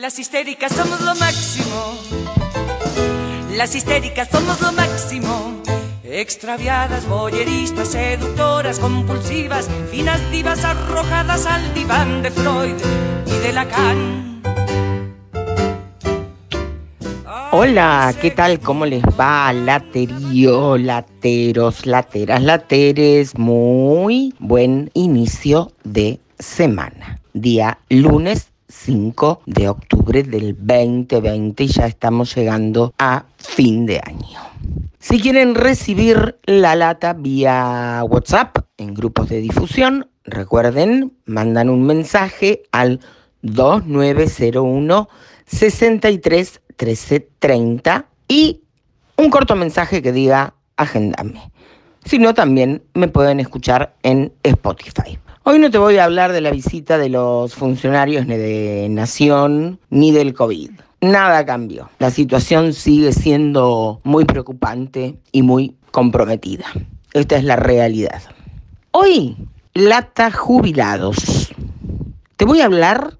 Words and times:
Las 0.00 0.18
histéricas 0.18 0.72
somos 0.72 1.02
lo 1.02 1.14
máximo. 1.16 1.94
Las 3.54 3.74
histéricas 3.74 4.28
somos 4.32 4.58
lo 4.62 4.72
máximo. 4.72 5.60
Extraviadas, 6.02 7.06
boyeristas, 7.06 7.88
seductoras, 7.88 8.78
compulsivas, 8.78 9.68
finas 9.90 10.18
divas 10.30 10.64
arrojadas 10.64 11.44
al 11.44 11.74
diván 11.74 12.22
de 12.22 12.30
Freud 12.30 12.76
y 13.26 13.46
de 13.46 13.52
Lacan. 13.52 14.40
Hola, 17.52 18.14
¿qué 18.22 18.30
tal? 18.30 18.58
¿Cómo 18.58 18.86
les 18.86 19.02
va? 19.02 19.52
Laterío, 19.52 20.78
lateros, 20.78 21.84
lateras, 21.84 22.42
lateres. 22.42 23.36
Muy 23.36 24.32
buen 24.38 24.90
inicio 24.94 25.72
de 25.84 26.20
semana. 26.38 27.20
Día 27.34 27.78
lunes 27.90 28.49
5 28.70 29.42
de 29.46 29.68
octubre 29.68 30.22
del 30.22 30.56
2020 30.56 31.64
y 31.64 31.66
ya 31.66 31.86
estamos 31.86 32.34
llegando 32.34 32.94
a 32.98 33.24
fin 33.36 33.86
de 33.86 34.00
año. 34.04 34.38
Si 34.98 35.20
quieren 35.20 35.54
recibir 35.54 36.38
la 36.44 36.76
lata 36.76 37.14
vía 37.14 38.02
WhatsApp 38.08 38.58
en 38.76 38.94
grupos 38.94 39.28
de 39.28 39.40
difusión, 39.40 40.08
recuerden, 40.24 41.12
mandan 41.24 41.68
un 41.68 41.84
mensaje 41.84 42.62
al 42.72 43.00
2901 43.42 45.08
63 45.46 46.60
1330 46.68 48.06
y 48.28 48.62
un 49.16 49.30
corto 49.30 49.56
mensaje 49.56 50.02
que 50.02 50.12
diga 50.12 50.54
agendame. 50.76 51.50
Si 52.04 52.18
no, 52.18 52.32
también 52.32 52.82
me 52.94 53.08
pueden 53.08 53.40
escuchar 53.40 53.94
en 54.02 54.32
Spotify. 54.42 55.18
Hoy 55.42 55.58
no 55.58 55.70
te 55.70 55.78
voy 55.78 55.96
a 55.96 56.04
hablar 56.04 56.32
de 56.32 56.42
la 56.42 56.50
visita 56.50 56.98
de 56.98 57.08
los 57.08 57.54
funcionarios 57.54 58.26
ni 58.26 58.36
de 58.36 58.88
Nación 58.90 59.80
ni 59.88 60.12
del 60.12 60.34
COVID. 60.34 60.70
Nada 61.00 61.46
cambió. 61.46 61.88
La 61.98 62.10
situación 62.10 62.74
sigue 62.74 63.10
siendo 63.12 64.02
muy 64.04 64.26
preocupante 64.26 65.18
y 65.32 65.40
muy 65.40 65.76
comprometida. 65.92 66.66
Esta 67.14 67.38
es 67.38 67.44
la 67.44 67.56
realidad. 67.56 68.20
Hoy, 68.90 69.34
lata 69.72 70.30
jubilados. 70.30 71.50
Te 72.36 72.44
voy 72.44 72.60
a 72.60 72.66
hablar 72.66 73.16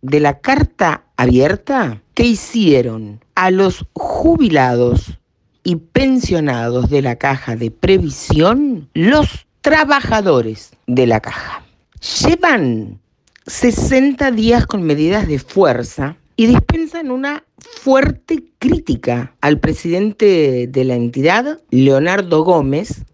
de 0.00 0.20
la 0.20 0.38
carta 0.38 1.02
abierta 1.16 2.02
que 2.14 2.22
hicieron 2.22 3.20
a 3.34 3.50
los 3.50 3.84
jubilados 3.94 5.18
y 5.64 5.74
pensionados 5.74 6.88
de 6.88 7.02
la 7.02 7.16
caja 7.16 7.56
de 7.56 7.72
previsión 7.72 8.88
los 8.94 9.48
trabajadores 9.60 10.70
de 10.86 11.08
la 11.08 11.18
caja. 11.18 11.63
Llevan 12.04 13.00
60 13.46 14.30
días 14.32 14.66
con 14.66 14.82
medidas 14.82 15.26
de 15.26 15.38
fuerza 15.38 16.18
y 16.36 16.46
dispensan 16.46 17.10
una 17.10 17.44
fuerte 17.56 18.44
crítica 18.58 19.34
al 19.40 19.58
presidente 19.58 20.66
de 20.68 20.84
la 20.84 20.96
entidad, 20.96 21.60
Leonardo 21.70 22.44
Gómez, 22.44 23.06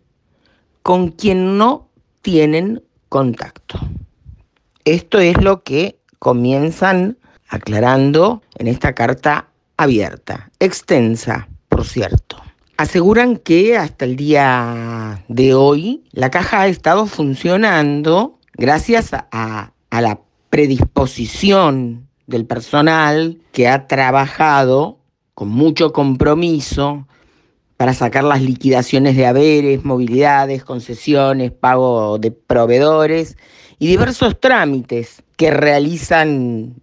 con 0.82 1.10
quien 1.12 1.56
no 1.56 1.88
tienen 2.20 2.82
contacto. 3.08 3.78
Esto 4.84 5.20
es 5.20 5.40
lo 5.40 5.62
que 5.62 6.00
comienzan 6.18 7.16
aclarando 7.48 8.42
en 8.58 8.66
esta 8.66 8.92
carta 8.96 9.50
abierta, 9.76 10.50
extensa, 10.58 11.48
por 11.68 11.84
cierto. 11.84 12.42
Aseguran 12.76 13.36
que 13.36 13.76
hasta 13.78 14.04
el 14.04 14.16
día 14.16 15.24
de 15.28 15.54
hoy 15.54 16.02
la 16.10 16.30
caja 16.30 16.62
ha 16.62 16.66
estado 16.66 17.06
funcionando 17.06 18.39
gracias 18.60 19.12
a, 19.12 19.72
la 19.90 20.20
predisposición 20.50 22.06
del 22.26 22.44
personal 22.44 23.38
que 23.52 23.66
ha 23.68 23.86
trabajado 23.86 24.98
con 25.34 25.48
mucho 25.48 25.94
compromiso 25.94 27.06
para 27.78 27.94
sacar 27.94 28.22
las 28.22 28.42
liquidaciones 28.42 29.16
de 29.16 29.26
haberes, 29.26 29.84
movilidades, 29.84 30.62
concesiones, 30.62 31.52
pago 31.52 32.18
de 32.18 32.32
proveedores 32.32 33.38
y 33.78 33.86
diversos 33.86 34.38
trámites 34.38 35.22
que 35.36 35.50
realizan 35.50 36.74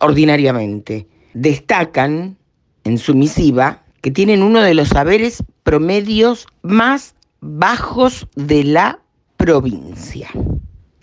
ordinariamente. 0.00 1.06
Destacan 1.34 2.36
en 2.82 2.98
su 2.98 3.14
misiva 3.14 3.84
que 4.00 4.10
tienen 4.10 4.42
uno 4.42 4.60
de 4.60 4.74
los 4.74 4.90
haberes 4.92 5.44
promedios 5.62 6.48
más 6.62 7.14
bajos 7.40 8.26
de 8.34 8.64
la 8.64 8.98
provincia. 9.36 10.28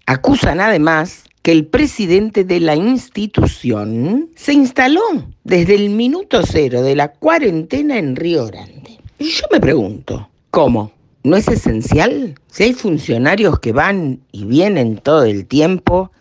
Acusan 0.09 0.59
además 0.59 1.25
que 1.43 1.51
el 1.51 1.67
presidente 1.67 2.43
de 2.43 2.59
la 2.59 2.75
institución 2.75 4.27
se 4.35 4.53
instaló 4.53 5.03
desde 5.43 5.75
el 5.75 5.91
minuto 5.91 6.41
cero 6.47 6.81
de 6.81 6.95
la 6.95 7.09
cuarentena 7.09 7.99
en 7.99 8.15
Río 8.15 8.47
Grande. 8.47 8.97
Y 9.19 9.29
yo 9.29 9.45
me 9.51 9.59
pregunto, 9.59 10.27
¿cómo? 10.49 10.91
¿No 11.23 11.37
es 11.37 11.47
esencial? 11.47 12.33
Si 12.47 12.63
hay 12.63 12.73
funcionarios 12.73 13.59
que 13.59 13.71
van 13.71 14.19
y 14.31 14.45
vienen 14.45 14.97
todo 14.97 15.25
el 15.25 15.45
tiempo, 15.45 16.11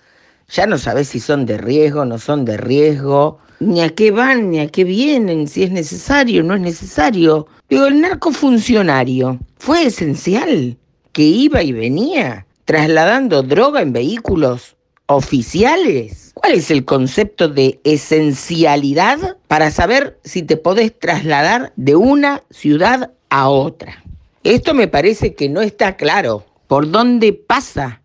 ya 0.50 0.66
no 0.66 0.76
sabes 0.76 1.08
si 1.08 1.18
son 1.18 1.46
de 1.46 1.56
riesgo, 1.56 2.04
no 2.04 2.18
son 2.18 2.44
de 2.44 2.58
riesgo, 2.58 3.38
ni 3.58 3.80
a 3.80 3.88
qué 3.88 4.10
van, 4.10 4.50
ni 4.50 4.60
a 4.60 4.68
qué 4.68 4.84
vienen, 4.84 5.48
si 5.48 5.62
es 5.62 5.70
necesario, 5.70 6.42
no 6.42 6.54
es 6.54 6.60
necesario. 6.60 7.46
Digo, 7.70 7.86
el 7.86 8.02
narcofuncionario 8.02 9.38
fue 9.56 9.84
esencial, 9.84 10.76
que 11.12 11.22
iba 11.22 11.62
y 11.62 11.72
venía 11.72 12.44
trasladando 12.68 13.42
droga 13.42 13.80
en 13.80 13.94
vehículos 13.94 14.76
oficiales? 15.06 16.32
¿Cuál 16.34 16.52
es 16.52 16.70
el 16.70 16.84
concepto 16.84 17.48
de 17.48 17.80
esencialidad 17.82 19.38
para 19.46 19.70
saber 19.70 20.20
si 20.22 20.42
te 20.42 20.58
podés 20.58 20.96
trasladar 20.98 21.72
de 21.76 21.96
una 21.96 22.42
ciudad 22.50 23.12
a 23.30 23.48
otra? 23.48 24.04
Esto 24.44 24.74
me 24.74 24.86
parece 24.86 25.34
que 25.34 25.48
no 25.48 25.62
está 25.62 25.96
claro. 25.96 26.44
¿Por 26.66 26.90
dónde 26.90 27.32
pasa 27.32 28.02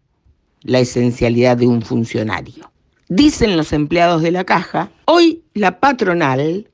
la 0.62 0.80
esencialidad 0.80 1.58
de 1.58 1.68
un 1.68 1.82
funcionario? 1.82 2.72
Dicen 3.10 3.58
los 3.58 3.74
empleados 3.74 4.22
de 4.22 4.32
la 4.32 4.46
caja, 4.46 4.92
hoy 5.04 5.44
la 5.54 5.82
patronal 5.82 6.70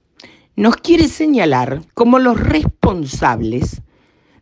nos 0.55 0.75
quiere 0.77 1.07
señalar 1.07 1.81
como 1.95 2.19
los 2.19 2.39
responsables 2.39 3.81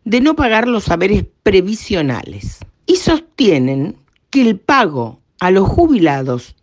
de 0.04 0.20
no 0.20 0.36
pagar 0.36 0.68
los 0.68 0.84
saberes 0.84 1.24
previsionales 1.44 2.60
y 2.88 2.96
sostienen 2.96 3.98
que 4.32 4.42
el 4.42 4.60
pago 4.60 5.20
a 5.40 5.52
los 5.52 5.68
jubilados 5.68 6.56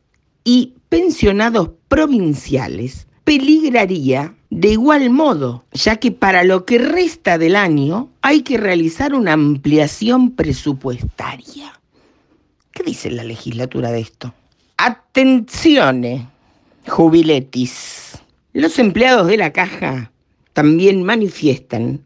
y 0.42 0.74
pensionados 0.88 1.70
provinciales 1.88 3.06
peligraría 3.22 4.34
de 4.50 4.68
igual 4.68 5.10
modo, 5.10 5.64
ya 5.72 5.96
que 5.96 6.12
para 6.12 6.44
lo 6.44 6.64
que 6.64 6.78
resta 6.78 7.38
del 7.38 7.56
año 7.56 8.10
hay 8.22 8.42
que 8.42 8.56
realizar 8.56 9.14
una 9.14 9.32
ampliación 9.32 10.32
presupuestaria. 10.32 11.80
¿Qué 12.70 12.82
dice 12.84 13.10
la 13.10 13.24
legislatura 13.24 13.90
de 13.90 14.00
esto? 14.00 14.34
Atención, 14.76 16.28
jubiletis. 16.86 18.18
Los 18.52 18.78
empleados 18.78 19.26
de 19.26 19.36
la 19.36 19.52
caja 19.52 20.12
también 20.52 21.02
manifiestan 21.02 22.02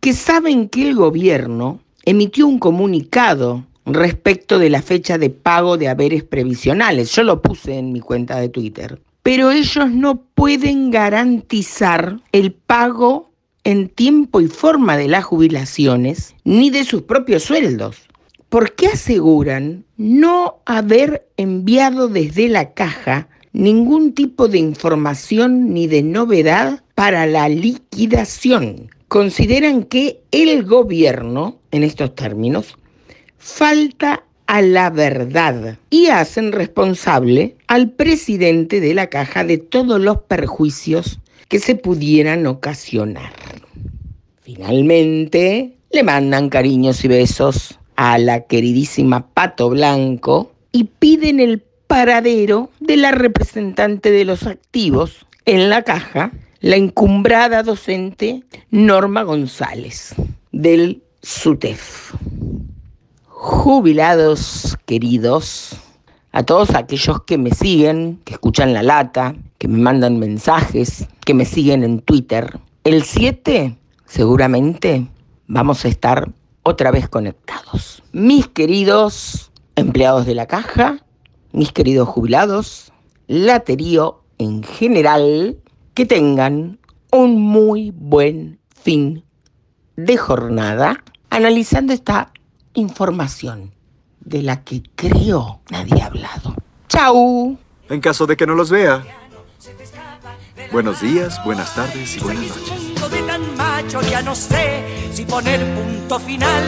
que 0.00 0.12
saben 0.12 0.68
que 0.68 0.88
el 0.88 0.96
gobierno 0.96 1.80
emitió 2.04 2.46
un 2.46 2.58
comunicado 2.58 3.64
respecto 3.86 4.58
de 4.58 4.70
la 4.70 4.82
fecha 4.82 5.18
de 5.18 5.30
pago 5.30 5.76
de 5.76 5.88
haberes 5.88 6.22
previsionales. 6.24 7.12
Yo 7.14 7.24
lo 7.24 7.42
puse 7.42 7.78
en 7.78 7.92
mi 7.92 8.00
cuenta 8.00 8.38
de 8.40 8.48
Twitter. 8.48 9.00
Pero 9.22 9.50
ellos 9.50 9.90
no 9.90 10.22
pueden 10.34 10.90
garantizar 10.90 12.20
el 12.32 12.52
pago 12.52 13.30
en 13.64 13.88
tiempo 13.88 14.40
y 14.40 14.48
forma 14.48 14.96
de 14.96 15.08
las 15.08 15.24
jubilaciones 15.24 16.34
ni 16.44 16.70
de 16.70 16.84
sus 16.84 17.02
propios 17.02 17.44
sueldos. 17.44 18.08
¿Por 18.48 18.74
qué 18.74 18.88
aseguran 18.88 19.84
no 19.96 20.60
haber 20.66 21.26
enviado 21.36 22.08
desde 22.08 22.48
la 22.48 22.74
caja 22.74 23.28
ningún 23.52 24.12
tipo 24.12 24.48
de 24.48 24.58
información 24.58 25.72
ni 25.72 25.86
de 25.86 26.02
novedad 26.02 26.82
para 26.94 27.26
la 27.26 27.48
liquidación? 27.48 28.90
Consideran 29.08 29.84
que 29.84 30.22
el 30.32 30.64
gobierno 30.64 31.61
en 31.72 31.82
estos 31.82 32.14
términos, 32.14 32.76
falta 33.38 34.22
a 34.46 34.62
la 34.62 34.90
verdad 34.90 35.78
y 35.90 36.06
hacen 36.06 36.52
responsable 36.52 37.56
al 37.66 37.90
presidente 37.90 38.80
de 38.80 38.94
la 38.94 39.08
caja 39.08 39.44
de 39.44 39.58
todos 39.58 40.00
los 40.00 40.18
perjuicios 40.18 41.18
que 41.48 41.58
se 41.58 41.74
pudieran 41.74 42.46
ocasionar. 42.46 43.32
Finalmente, 44.42 45.72
le 45.90 46.02
mandan 46.02 46.48
cariños 46.48 47.04
y 47.04 47.08
besos 47.08 47.78
a 47.96 48.18
la 48.18 48.46
queridísima 48.46 49.26
Pato 49.28 49.70
Blanco 49.70 50.52
y 50.72 50.84
piden 50.84 51.40
el 51.40 51.62
paradero 51.86 52.70
de 52.80 52.96
la 52.96 53.10
representante 53.10 54.10
de 54.10 54.24
los 54.24 54.46
activos 54.46 55.26
en 55.44 55.68
la 55.68 55.82
caja, 55.82 56.32
la 56.60 56.76
encumbrada 56.76 57.62
docente 57.62 58.42
Norma 58.70 59.22
González, 59.22 60.14
del 60.52 61.02
SUTEF. 61.24 62.14
Jubilados 63.28 64.76
queridos, 64.86 65.76
a 66.32 66.42
todos 66.42 66.74
aquellos 66.74 67.22
que 67.22 67.38
me 67.38 67.52
siguen, 67.52 68.20
que 68.24 68.32
escuchan 68.32 68.74
la 68.74 68.82
lata, 68.82 69.36
que 69.58 69.68
me 69.68 69.78
mandan 69.78 70.18
mensajes, 70.18 71.06
que 71.24 71.32
me 71.32 71.44
siguen 71.44 71.84
en 71.84 72.00
Twitter. 72.00 72.58
El 72.82 73.04
7 73.04 73.78
seguramente 74.04 75.06
vamos 75.46 75.84
a 75.84 75.88
estar 75.88 76.28
otra 76.64 76.90
vez 76.90 77.08
conectados. 77.08 78.02
Mis 78.10 78.48
queridos 78.48 79.52
empleados 79.76 80.26
de 80.26 80.34
la 80.34 80.46
caja, 80.46 81.04
mis 81.52 81.70
queridos 81.70 82.08
jubilados, 82.08 82.92
laterío 83.28 84.24
en 84.38 84.64
general, 84.64 85.56
que 85.94 86.04
tengan 86.04 86.80
un 87.12 87.40
muy 87.40 87.92
buen 87.92 88.58
fin 88.74 89.22
de 89.94 90.16
jornada 90.16 91.04
analizando 91.32 91.94
esta 91.94 92.30
información 92.74 93.72
de 94.20 94.42
la 94.42 94.62
que 94.62 94.82
creo 94.94 95.60
nadie 95.70 96.02
ha 96.02 96.06
hablado. 96.06 96.54
¡Chao! 96.88 97.56
En 97.88 98.00
caso 98.00 98.26
de 98.26 98.36
que 98.36 98.46
no 98.46 98.54
los 98.54 98.70
vea. 98.70 99.02
Buenos 100.70 101.00
días, 101.00 101.42
buenas 101.44 101.74
tardes 101.74 102.16
y 102.16 102.20
buenas 102.20 102.48
noches. 102.48 103.10
De 103.10 103.22
tan 103.22 103.56
macho 103.56 104.00
ya 104.02 104.22
no 104.22 104.34
sé 104.34 104.84
si 105.12 105.24
poner 105.24 105.60
punto 105.74 106.18
final 106.18 106.64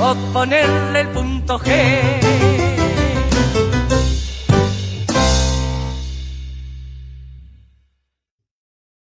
o 0.00 0.14
ponerle 0.32 1.00
el 1.00 1.08
punto 1.08 1.58
G. 1.58 2.85